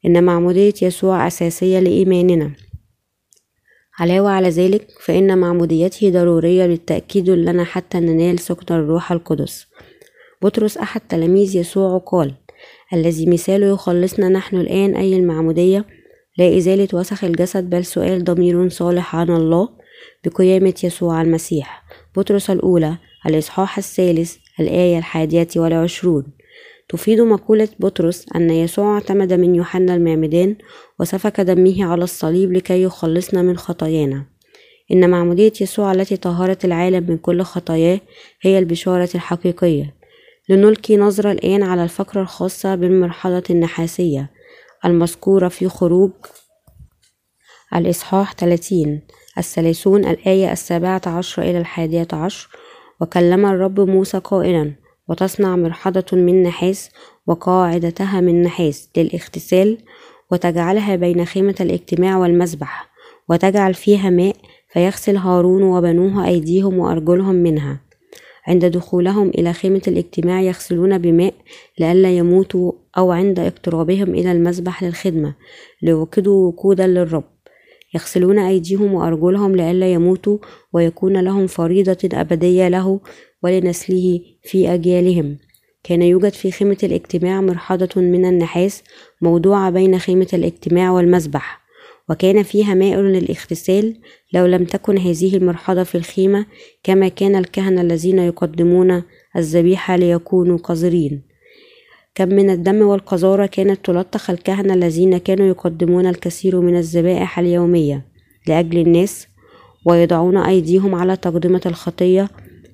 إن 0.05 0.23
معمودية 0.23 0.73
يسوع 0.81 1.27
أساسية 1.27 1.79
لإيماننا. 1.79 2.51
علاوة 3.99 4.29
على 4.29 4.49
ذلك 4.49 4.87
فإن 5.05 5.37
معموديته 5.37 6.09
ضرورية 6.09 6.65
للتأكيد 6.65 7.29
لنا 7.29 7.63
حتى 7.63 7.99
ننال 7.99 8.39
سكن 8.39 8.75
الروح 8.75 9.11
القدس. 9.11 9.67
بطرس 10.41 10.77
أحد 10.77 11.01
تلاميذ 11.09 11.55
يسوع 11.55 11.97
قال 11.97 12.33
الذي 12.93 13.25
مثاله 13.25 13.67
يخلصنا 13.73 14.29
نحن 14.29 14.55
الآن 14.57 14.95
أي 14.95 15.15
المعمودية 15.15 15.85
لا 16.37 16.57
إزالة 16.57 16.87
وسخ 16.93 17.23
الجسد 17.23 17.69
بل 17.69 17.85
سؤال 17.85 18.23
ضمير 18.23 18.69
صالح 18.69 19.15
عن 19.15 19.29
الله 19.29 19.69
بقيامة 20.25 20.73
يسوع 20.83 21.21
المسيح. 21.21 21.83
بطرس 22.15 22.49
الأولى 22.49 22.97
الإصحاح 23.25 23.77
الثالث 23.77 24.35
الآية 24.59 24.97
الحادية 24.97 25.47
والعشرون. 25.55 26.38
تفيد 26.89 27.21
مقولة 27.21 27.69
بطرس 27.79 28.25
أن 28.35 28.49
يسوع 28.49 28.93
اعتمد 28.93 29.33
من 29.33 29.55
يوحنا 29.55 29.95
المعمدان 29.95 30.55
وسفك 30.99 31.41
دمه 31.41 31.85
على 31.85 32.03
الصليب 32.03 32.53
لكي 32.53 32.83
يخلصنا 32.83 33.41
من 33.41 33.57
خطايانا. 33.57 34.25
إن 34.91 35.09
معمودية 35.09 35.53
يسوع 35.61 35.91
التي 35.91 36.17
طهرت 36.17 36.65
العالم 36.65 37.05
من 37.09 37.17
كل 37.17 37.41
خطاياه 37.41 37.99
هي 38.41 38.59
البشارة 38.59 39.09
الحقيقية. 39.15 39.95
لنلقي 40.49 40.97
نظرة 40.97 41.31
الآن 41.31 41.63
على 41.63 41.83
الفقرة 41.83 42.21
الخاصة 42.21 42.75
بالمرحلة 42.75 43.43
النحاسية 43.49 44.31
المذكورة 44.85 45.47
في 45.47 45.69
خروج 45.69 46.11
الإصحاح 47.75 48.33
30 48.33 49.01
الثلاثون 49.37 50.05
الآية 50.05 50.51
السابعة 50.51 51.01
عشر 51.05 51.41
إلى 51.41 51.57
الحادية 51.57 52.07
عشر 52.13 52.49
وكلم 53.01 53.45
الرب 53.45 53.79
موسى 53.79 54.17
قائلا 54.17 54.75
وتصنع 55.09 55.55
مرحضة 55.55 56.05
من 56.17 56.43
نحاس 56.43 56.89
وقاعدتها 57.27 58.21
من 58.21 58.41
نحاس 58.41 58.89
للاغتسال 58.97 59.77
وتجعلها 60.31 60.95
بين 60.95 61.25
خيمة 61.25 61.55
الاجتماع 61.61 62.17
والمذبح 62.17 62.89
وتجعل 63.29 63.73
فيها 63.73 64.09
ماء 64.09 64.35
فيغسل 64.73 65.17
هارون 65.17 65.63
وبنوه 65.63 66.27
أيديهم 66.27 66.77
وأرجلهم 66.77 67.35
منها. 67.35 67.81
عند 68.47 68.65
دخولهم 68.65 69.29
إلى 69.29 69.53
خيمة 69.53 69.81
الاجتماع 69.87 70.41
يغسلون 70.41 70.97
بماء 70.97 71.33
لئلا 71.79 72.17
يموتوا 72.17 72.71
أو 72.97 73.11
عند 73.11 73.39
اقترابهم 73.39 74.09
إلى 74.09 74.31
المذبح 74.31 74.83
للخدمة 74.83 75.35
ليوقدوا 75.81 76.47
وقودا 76.47 76.87
للرب. 76.87 77.23
يغسلون 77.95 78.39
أيديهم 78.39 78.93
وأرجلهم 78.93 79.55
لئلا 79.55 79.93
يموتوا 79.93 80.37
ويكون 80.73 81.17
لهم 81.17 81.47
فريضة 81.47 81.97
أبدية 82.13 82.67
له 82.67 82.99
ولنسله 83.43 84.19
في 84.43 84.73
أجيالهم. 84.73 85.37
كان 85.83 86.01
يوجد 86.01 86.33
في 86.33 86.51
خيمة 86.51 86.77
الاجتماع 86.83 87.41
مرحضة 87.41 88.01
من 88.01 88.25
النحاس 88.25 88.83
موضوعة 89.21 89.69
بين 89.69 89.99
خيمة 89.99 90.27
الاجتماع 90.33 90.91
والمذبح 90.91 91.61
وكان 92.09 92.43
فيها 92.43 92.73
ماء 92.73 92.99
للاغتسال 92.99 93.95
لو 94.33 94.45
لم 94.45 94.65
تكن 94.65 94.97
هذه 94.97 95.37
المرحضة 95.37 95.83
في 95.83 95.95
الخيمة 95.95 96.45
كما 96.83 97.07
كان 97.07 97.35
الكهنة 97.35 97.81
الذين 97.81 98.19
يقدمون 98.19 99.03
الذبيحة 99.35 99.95
ليكونوا 99.95 100.57
قذرين. 100.57 101.21
كم 102.15 102.29
من 102.29 102.49
الدم 102.49 102.81
والقذارة 102.81 103.45
كانت 103.45 103.85
تلطخ 103.85 104.29
الكهنة 104.29 104.73
الذين 104.73 105.17
كانوا 105.17 105.45
يقدمون 105.45 106.07
الكثير 106.07 106.61
من 106.61 106.77
الذبائح 106.77 107.39
اليومية 107.39 108.05
لأجل 108.47 108.77
الناس 108.77 109.27
ويضعون 109.85 110.37
أيديهم 110.37 110.95
على 110.95 111.15
تقدمة 111.15 111.61
الخطية 111.65 112.29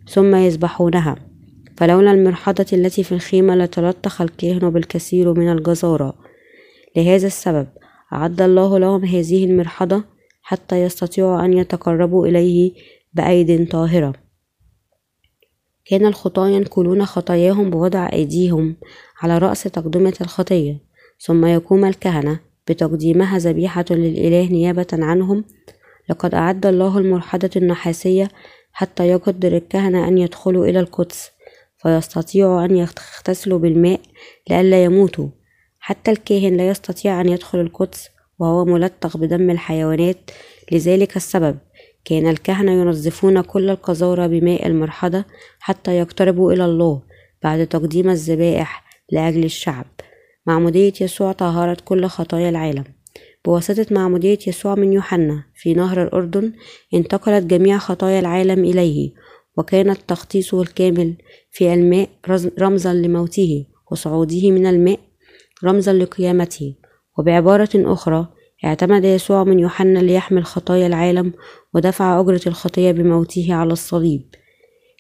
ثم 0.09 0.35
يذبحونها. 0.35 1.15
فلولا 1.77 2.12
المرحضة 2.12 2.65
التي 2.74 3.03
في 3.03 3.12
الخيمة 3.12 3.55
لتلطخ 3.55 4.21
الكاهن 4.21 4.69
بالكثير 4.69 5.33
من 5.33 5.51
الجزارة. 5.51 6.13
لهذا 6.95 7.27
السبب 7.27 7.67
أعد 8.13 8.41
الله 8.41 8.79
لهم 8.79 9.05
هذه 9.05 9.45
المرحضة 9.45 10.03
حتى 10.41 10.81
يستطيعوا 10.81 11.45
أن 11.45 11.53
يتقربوا 11.53 12.27
إليه 12.27 12.71
بأيد 13.13 13.69
طاهرة. 13.69 14.13
كان 15.85 16.05
الخطاة 16.05 16.50
ينقلون 16.50 17.05
خطاياهم 17.05 17.69
بوضع 17.69 18.09
أيديهم 18.13 18.75
على 19.21 19.38
رأس 19.38 19.63
تقدمة 19.63 20.13
الخطية 20.21 20.77
ثم 21.19 21.45
يقوم 21.45 21.85
الكهنة 21.85 22.39
بتقديمها 22.67 23.38
ذبيحة 23.38 23.85
للإله 23.91 24.51
نيابة 24.51 24.88
عنهم. 24.93 25.43
لقد 26.09 26.35
أعد 26.35 26.65
الله 26.65 26.97
المرحضة 26.97 27.50
النحاسية 27.55 28.27
حتى 28.77 29.08
يقدر 29.08 29.58
الكهنة 29.58 30.08
أن 30.08 30.17
يدخلوا 30.17 30.65
إلى 30.65 30.79
القدس 30.79 31.32
فيستطيعوا 31.77 32.65
أن 32.65 32.77
يغتسلوا 32.77 33.60
بالماء 33.60 34.00
لئلا 34.50 34.84
يموتوا. 34.84 35.27
حتى 35.79 36.12
الكاهن 36.12 36.58
لا 36.58 36.70
يستطيع 36.70 37.22
أن 37.22 37.29
يدخل 37.29 37.60
القدس 37.60 38.10
وهو 38.39 38.65
ملطخ 38.65 39.17
بدم 39.17 39.50
الحيوانات 39.50 40.32
لذلك 40.72 41.15
السبب 41.15 41.58
كان 42.05 42.27
الكهنة 42.27 42.72
ينظفون 42.72 43.41
كل 43.41 43.70
القذارة 43.70 44.27
بماء 44.27 44.67
المرحضة 44.67 45.25
حتى 45.60 45.98
يقتربوا 45.98 46.53
إلى 46.53 46.65
الله 46.65 47.01
بعد 47.44 47.67
تقديم 47.67 48.10
الذبائح 48.10 48.84
لأجل 49.12 49.44
الشعب. 49.44 49.86
معمودية 50.48 50.94
يسوع 51.01 51.32
طهرت 51.32 51.82
كل 51.82 52.05
خطايا 52.05 52.50
العالم. 52.50 52.94
بواسطة 53.45 53.85
معمودية 53.91 54.39
يسوع 54.47 54.75
من 54.75 54.93
يوحنا 54.93 55.43
في 55.55 55.73
نهر 55.73 56.03
الأردن 56.03 56.53
انتقلت 56.93 57.45
جميع 57.45 57.77
خطايا 57.77 58.19
العالم 58.19 58.63
إليه 58.63 59.13
وكان 59.57 59.95
تخطيصه 60.07 60.61
الكامل 60.61 61.15
في 61.51 61.73
الماء 61.73 62.09
رمزا 62.59 62.93
لموته 62.93 63.65
وصعوده 63.91 64.51
من 64.51 64.65
الماء 64.65 64.99
رمزا 65.63 65.93
لقيامته. 65.93 66.75
وبعبارة 67.17 67.69
أخرى 67.75 68.27
اعتمد 68.65 69.05
يسوع 69.05 69.43
من 69.43 69.59
يوحنا 69.59 69.99
ليحمل 69.99 70.45
خطايا 70.45 70.87
العالم 70.87 71.33
ودفع 71.73 72.19
أجرة 72.19 72.41
الخطية 72.47 72.91
بموته 72.91 73.47
على 73.49 73.73
الصليب. 73.73 74.21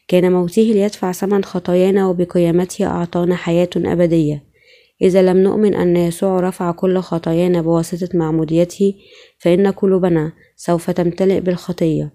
كان 0.07 0.31
موته 0.31 0.61
ليدفع 0.61 1.11
ثمن 1.11 1.43
خطايانا 1.43 2.07
وبقيامته 2.07 2.85
أعطانا 2.85 3.35
حياة 3.35 3.69
أبدية. 3.75 4.44
إذا 5.01 5.21
لم 5.21 5.37
نؤمن 5.37 5.75
أن 5.75 5.97
يسوع 5.97 6.39
رفع 6.39 6.71
كل 6.71 6.99
خطايانا 6.99 7.61
بواسطة 7.61 8.17
معموديته 8.17 8.93
فإن 9.39 9.67
قلوبنا 9.67 10.31
سوف 10.55 10.89
تمتلئ 10.89 11.39
بالخطية. 11.39 12.13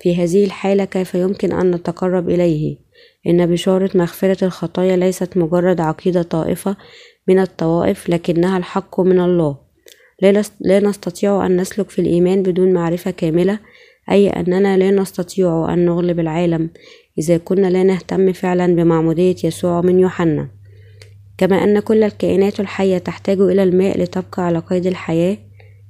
في 0.00 0.16
هذه 0.16 0.44
الحالة 0.44 0.84
كيف 0.84 1.14
يمكن 1.14 1.52
أن 1.52 1.70
نتقرب 1.70 2.28
إليه؟ 2.28 2.76
إن 3.26 3.46
بشارة 3.46 3.90
مغفرة 3.94 4.44
الخطايا 4.44 4.96
ليست 4.96 5.36
مجرد 5.36 5.80
عقيدة 5.80 6.22
طائفة 6.22 6.76
من 7.28 7.38
الطوائف 7.38 8.08
لكنها 8.10 8.58
الحق 8.58 9.00
من 9.00 9.20
الله. 9.20 9.58
لا 10.60 10.80
نستطيع 10.80 11.46
أن 11.46 11.60
نسلك 11.60 11.90
في 11.90 11.98
الإيمان 11.98 12.42
بدون 12.42 12.72
معرفة 12.72 13.10
كاملة 13.10 13.58
أي 14.10 14.30
أننا 14.30 14.76
لا 14.76 14.90
نستطيع 14.90 15.72
أن 15.72 15.86
نغلب 15.86 16.20
العالم 16.20 16.70
إذا 17.18 17.36
كنا 17.36 17.66
لا 17.66 17.82
نهتم 17.82 18.32
فعلا 18.32 18.66
بمعمودية 18.66 19.36
يسوع 19.44 19.80
من 19.80 20.00
يوحنا. 20.00 20.59
كما 21.40 21.64
أن 21.64 21.80
كل 21.80 22.02
الكائنات 22.02 22.60
الحية 22.60 22.98
تحتاج 22.98 23.40
إلى 23.40 23.62
الماء 23.62 24.00
لتبقى 24.00 24.42
على 24.42 24.58
قيد 24.58 24.86
الحياة 24.86 25.38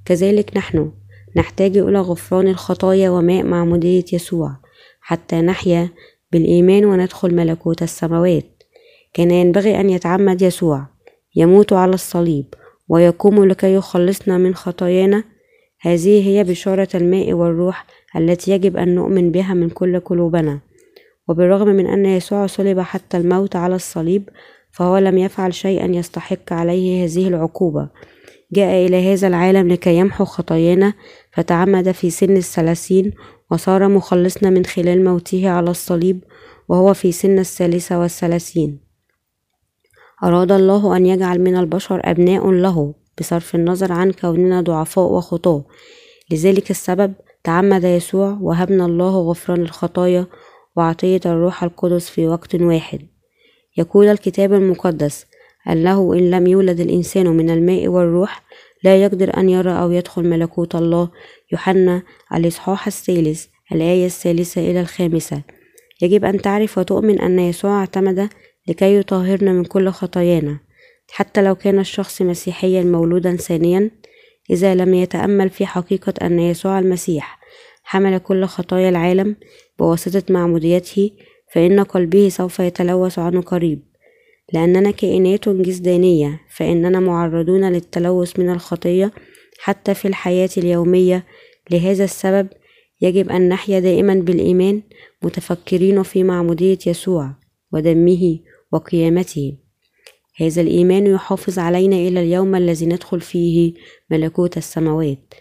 كذلك 0.04 0.57
نحن 0.57 0.92
نحتاج 1.37 1.76
إلى 1.76 2.00
غفران 2.00 2.49
الخطايا 2.49 3.11
وماء 3.11 3.42
معمودية 3.42 4.04
يسوع 4.12 4.57
حتى 5.00 5.40
نحيا 5.40 5.88
بالإيمان 6.33 6.85
وندخل 6.85 7.35
ملكوت 7.35 7.83
السماوات. 7.83 8.62
كان 9.14 9.30
ينبغي 9.30 9.80
أن 9.80 9.90
يتعمد 9.90 10.42
يسوع 10.42 10.87
يموت 11.37 11.73
على 11.73 11.95
الصليب 11.95 12.54
ويقوم 12.88 13.45
لكي 13.45 13.75
يخلصنا 13.75 14.38
من 14.38 14.54
خطايانا. 14.54 15.25
هذه 15.80 16.28
هي 16.28 16.45
بشارة 16.45 16.88
الماء 16.95 17.33
والروح 17.33 17.87
التي 18.16 18.50
يجب 18.50 18.76
أن 18.76 18.95
نؤمن 18.95 19.30
بها 19.30 19.54
من 19.54 19.69
كل 19.69 20.00
قلوبنا. 20.00 20.61
وبالرغم 21.28 21.69
من 21.69 21.87
أن 21.87 22.07
يسوع 22.07 22.47
صلب 22.47 22.80
حتى 22.80 23.16
الموت 23.16 23.57
على 23.57 23.75
الصليب 23.75 24.28
فهو 24.73 24.99
لم 24.99 25.19
يفعل 25.19 25.55
شيئا 25.55 25.87
يستحق 25.87 26.53
عليه 26.53 27.05
هذه 27.05 27.29
العقوبة. 27.29 27.89
جاء 28.53 28.87
إلى 28.87 29.12
هذا 29.12 29.29
العالم 29.29 29.69
لكي 29.69 29.97
يمحو 29.97 30.25
خطايانا 30.25 30.93
فتعمد 31.33 31.91
في 31.91 32.11
سن 32.11 32.37
الثلاثين 32.37 33.12
وصار 33.50 33.89
مخلصنا 33.89 34.50
من 34.50 34.65
خلال 34.65 35.05
موته 35.05 35.49
على 35.49 35.71
الصليب 35.71 36.25
وهو 36.69 36.95
في 36.95 37.12
سن 37.12 37.39
الثالثة 37.39 38.00
والثلاثين. 38.00 38.81
أراد 40.25 40.53
الله 40.53 40.97
أن 40.97 41.07
يجعل 41.07 41.41
من 41.41 41.57
البشر 41.57 42.00
أبناء 42.05 42.50
له 42.50 42.95
بصرف 43.21 43.55
النظر 43.55 43.93
عن 43.93 44.12
كوننا 44.12 44.61
ضعفاء 44.61 45.12
وخطاة. 45.12 45.65
لذلك 46.31 46.71
السبب 46.71 47.15
تعمد 47.45 47.85
يسوع 47.85 48.39
وهبنا 48.41 48.87
الله 48.87 49.21
غفران 49.21 49.61
الخطايا 49.61 50.27
وعطية 50.77 51.21
الروح 51.27 51.65
القدس 51.65 52.11
في 52.11 52.29
وقت 52.29 52.55
واحد. 52.55 53.10
يقول 53.77 54.07
الكتاب 54.07 54.53
المقدس 54.53 55.27
أنه 55.69 56.15
إن 56.15 56.31
لم 56.31 56.47
يولد 56.47 56.81
الإنسان 56.81 57.27
من 57.27 57.50
الماء 57.50 57.89
والروح 57.89 58.43
لا 58.85 59.03
يقدر 59.03 59.37
أن 59.37 59.49
يرى 59.49 59.73
أو 59.73 59.91
يدخل 59.91 60.23
ملكوت 60.23 60.75
الله. 60.75 61.11
يوحنا 61.53 62.03
الإصحاح 62.35 62.87
الثالث 62.87 63.47
الآية 63.73 64.07
الثالثة 64.07 64.71
إلى 64.71 64.81
الخامسة. 64.81 65.43
يجب 66.03 66.25
أن 66.25 66.43
تعرف 66.43 66.79
وتؤمن 66.79 67.21
أن 67.21 67.39
يسوع 67.39 67.81
اعتمد 67.81 68.29
لكي 68.69 68.97
يطهرنا 68.97 69.52
من 69.52 69.65
كل 69.65 69.89
خطايانا 69.89 70.59
حتى 71.11 71.43
لو 71.43 71.54
كان 71.54 71.78
الشخص 71.78 72.23
مسيحيا 72.23 72.83
مولودا 72.83 73.37
ثانيا 73.37 73.91
إذا 74.50 74.75
لم 74.75 74.95
يتأمل 74.95 75.50
في 75.50 75.67
حقيقة 75.67 76.15
أن 76.23 76.41
يسوع 76.41 76.78
المسيح 76.78 77.41
حمل 77.83 78.19
كل 78.19 78.45
خطايا 78.45 78.89
العالم 78.89 79.37
بواسطة 79.78 80.23
معموديته 80.30 81.11
فإن 81.52 81.80
قلبه 81.80 82.28
سوف 82.28 82.60
يتلوث 82.60 83.19
عنه 83.19 83.41
قريب. 83.41 83.82
لأننا 84.52 84.91
كائنات 84.91 85.49
جسدانية 85.49 86.41
فإننا 86.56 87.00
معرضون 87.00 87.73
للتلوث 87.73 88.39
من 88.39 88.50
الخطية 88.50 89.13
حتى 89.58 89.95
في 89.95 90.08
الحياة 90.08 90.50
اليومية. 90.56 91.26
لهذا 91.71 92.04
السبب 92.04 92.49
يجب 93.00 93.30
أن 93.30 93.49
نحيا 93.49 93.80
دائما 93.80 94.15
بالإيمان 94.15 94.82
متفكرين 95.23 96.02
في 96.02 96.25
معمودية 96.25 96.78
يسوع 96.86 97.34
ودمه 97.73 98.39
وقيامته. 98.73 99.56
هذا 100.36 100.63
الإيمان 100.63 101.06
يحافظ 101.06 101.58
علينا 101.58 101.97
إلى 101.97 102.21
اليوم 102.21 102.54
الذي 102.54 102.86
ندخل 102.86 103.21
فيه 103.21 103.75
ملكوت 104.10 104.56
السماوات. 104.56 105.34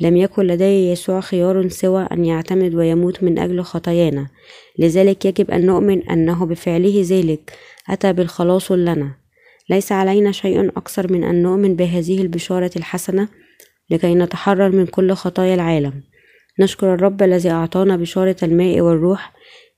لم 0.00 0.16
يكن 0.16 0.46
لدي 0.46 0.90
يسوع 0.90 1.20
خيار 1.20 1.68
سوى 1.68 2.02
أن 2.12 2.24
يعتمد 2.24 2.74
ويموت 2.74 3.22
من 3.22 3.38
أجل 3.38 3.62
خطايانا. 3.62 4.26
لذلك 4.78 5.24
يجب 5.24 5.50
أن 5.50 5.66
نؤمن 5.66 6.08
أنه 6.08 6.46
بفعله 6.46 7.02
ذلك 7.06 7.52
أتى 7.90 8.12
بالخلاص 8.12 8.72
لنا. 8.72 9.14
ليس 9.70 9.92
علينا 9.92 10.32
شيء 10.32 10.68
أكثر 10.68 11.12
من 11.12 11.24
أن 11.24 11.42
نؤمن 11.42 11.76
بهذه 11.76 12.22
البشارة 12.22 12.70
الحسنة 12.76 13.28
لكي 13.90 14.14
نتحرر 14.14 14.70
من 14.70 14.86
كل 14.86 15.12
خطايا 15.12 15.54
العالم. 15.54 16.02
نشكر 16.60 16.94
الرب 16.94 17.22
الذي 17.22 17.50
أعطانا 17.50 17.96
بشارة 17.96 18.36
الماء 18.42 18.80
والروح. 18.80 19.32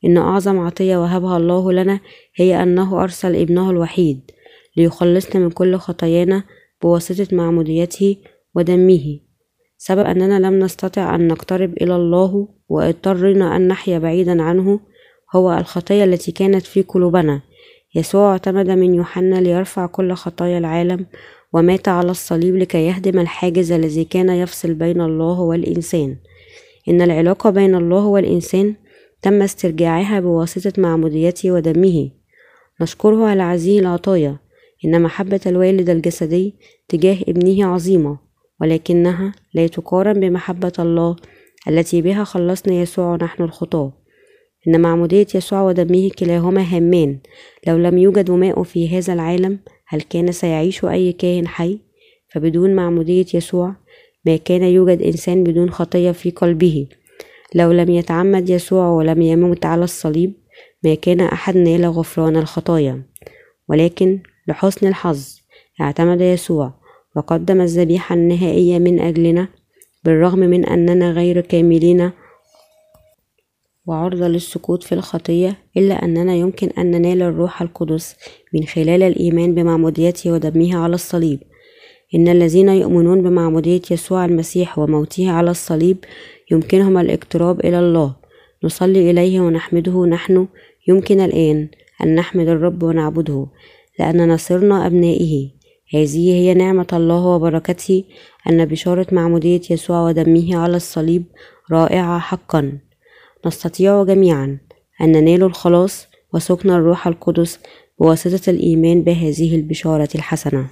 إن 0.04 0.16
أعظم 0.18 0.58
عطية 0.58 0.96
وهبها 0.96 1.36
الله 1.36 1.72
لنا 1.72 2.00
هي 2.36 2.62
أنه 2.62 3.02
أرسل 3.02 3.36
ابنه 3.36 3.70
الوحيد 3.70 4.30
ليخلصنا 4.76 5.42
من 5.42 5.50
كل 5.50 5.76
خطايانا 5.76 6.44
بواسطة 6.82 7.36
معموديته 7.36 8.16
ودمه. 8.54 9.20
سبب 9.84 10.06
أننا 10.06 10.46
لم 10.46 10.58
نستطع 10.58 11.14
أن 11.14 11.28
نقترب 11.28 11.72
إلى 11.80 11.96
الله 11.96 12.48
واضطرنا 12.68 13.56
أن 13.56 13.68
نحيا 13.68 13.98
بعيدا 13.98 14.42
عنه 14.42 14.80
هو 15.34 15.58
الخطية 15.58 16.04
التي 16.04 16.32
كانت 16.32 16.66
في 16.66 16.82
قلوبنا. 16.82 17.40
يسوع 17.94 18.32
اعتمد 18.32 18.70
من 18.70 18.94
يوحنا 18.94 19.40
ليرفع 19.40 19.86
كل 19.86 20.12
خطايا 20.12 20.58
العالم 20.58 21.06
ومات 21.52 21.88
على 21.88 22.10
الصليب 22.10 22.56
لكي 22.56 22.86
يهدم 22.86 23.18
الحاجز 23.18 23.72
الذي 23.72 24.04
كان 24.04 24.28
يفصل 24.28 24.74
بين 24.74 25.00
الله 25.00 25.40
والإنسان. 25.40 26.16
إن 26.88 27.02
العلاقة 27.02 27.50
بين 27.50 27.74
الله 27.74 28.06
والإنسان 28.06 28.74
تم 29.22 29.42
استرجاعها 29.42 30.20
بواسطة 30.20 30.82
معموديته 30.82 31.52
ودمه. 31.52 32.10
نشكره 32.80 33.26
على 33.26 33.42
هذه 33.42 33.78
العطايا. 33.78 34.36
إن 34.84 35.02
محبة 35.02 35.40
الوالد 35.46 35.90
الجسدي 35.90 36.54
تجاه 36.88 37.18
ابنه 37.28 37.66
عظيمة. 37.66 38.31
ولكنها 38.62 39.32
لا 39.54 39.66
تقارن 39.66 40.20
بمحبة 40.20 40.72
الله 40.78 41.16
التي 41.68 42.02
بها 42.02 42.24
خلصنا 42.24 42.74
يسوع 42.74 43.16
نحن 43.16 43.42
الخطاة. 43.42 43.92
إن 44.68 44.80
معمودية 44.80 45.26
يسوع 45.34 45.62
ودمه 45.62 46.10
كلاهما 46.18 46.62
هامان. 46.62 47.18
لو 47.66 47.76
لم 47.76 47.98
يوجد 47.98 48.30
ماء 48.30 48.62
في 48.62 48.98
هذا 48.98 49.12
العالم 49.12 49.58
هل 49.86 50.00
كان 50.00 50.32
سيعيش 50.32 50.84
أي 50.84 51.12
كائن 51.12 51.48
حي؟ 51.48 51.78
فبدون 52.32 52.74
معمودية 52.74 53.26
يسوع 53.34 53.74
ما 54.26 54.36
كان 54.36 54.62
يوجد 54.62 55.02
إنسان 55.02 55.44
بدون 55.44 55.70
خطية 55.70 56.10
في 56.10 56.30
قلبه. 56.30 56.86
لو 57.54 57.72
لم 57.72 57.90
يتعمد 57.90 58.50
يسوع 58.50 58.88
ولم 58.88 59.22
يموت 59.22 59.66
على 59.66 59.84
الصليب 59.84 60.32
ما 60.84 60.94
كان 60.94 61.20
أحد 61.20 61.56
نال 61.56 61.86
غفران 61.86 62.36
الخطايا. 62.36 63.02
ولكن 63.68 64.18
لحسن 64.48 64.86
الحظ 64.86 65.36
اعتمد 65.80 66.20
يسوع 66.20 66.81
وقدم 67.16 67.60
الذبيحة 67.60 68.14
النهائية 68.14 68.78
من 68.78 69.00
أجلنا 69.00 69.48
بالرغم 70.04 70.38
من 70.38 70.64
أننا 70.64 71.10
غير 71.10 71.40
كاملين 71.40 72.10
وعرضة 73.86 74.28
للسقوط 74.28 74.82
في 74.82 74.94
الخطية 74.94 75.58
إلا 75.76 76.04
أننا 76.04 76.34
يمكن 76.34 76.68
أن 76.78 76.90
ننال 76.90 77.22
الروح 77.22 77.62
القدس 77.62 78.16
من 78.54 78.64
خلال 78.64 79.02
الإيمان 79.02 79.54
بمعموديته 79.54 80.32
ودمه 80.32 80.76
على 80.76 80.94
الصليب. 80.94 81.40
إن 82.14 82.28
الذين 82.28 82.68
يؤمنون 82.68 83.22
بمعمودية 83.22 83.82
يسوع 83.90 84.24
المسيح 84.24 84.78
وموته 84.78 85.30
على 85.30 85.50
الصليب 85.50 85.96
يمكنهم 86.50 86.98
الاقتراب 86.98 87.60
إلى 87.60 87.78
الله. 87.78 88.16
نصلي 88.64 89.10
إليه 89.10 89.40
ونحمده 89.40 90.06
نحن. 90.06 90.46
يمكن 90.88 91.20
الآن 91.20 91.68
أن 92.02 92.14
نحمد 92.14 92.48
الرب 92.48 92.82
ونعبده 92.82 93.46
لأننا 93.98 94.36
صرنا 94.36 94.86
أبنائه. 94.86 95.61
هذه 95.94 96.32
هي 96.34 96.54
نعمة 96.54 96.86
الله 96.92 97.26
وبركته 97.26 98.04
أن 98.48 98.64
بشارة 98.64 99.06
معمودية 99.12 99.60
يسوع 99.70 100.00
ودمه 100.00 100.56
على 100.56 100.76
الصليب 100.76 101.24
رائعة 101.72 102.18
حقا. 102.18 102.78
نستطيع 103.46 104.04
جميعا 104.04 104.58
أن 105.00 105.12
ننال 105.12 105.42
الخلاص 105.42 106.06
وسكن 106.34 106.70
الروح 106.70 107.06
القدس 107.06 107.58
بواسطة 107.98 108.50
الإيمان 108.50 109.02
بهذه 109.02 109.54
البشارة 109.54 110.08
الحسنة. 110.14 110.66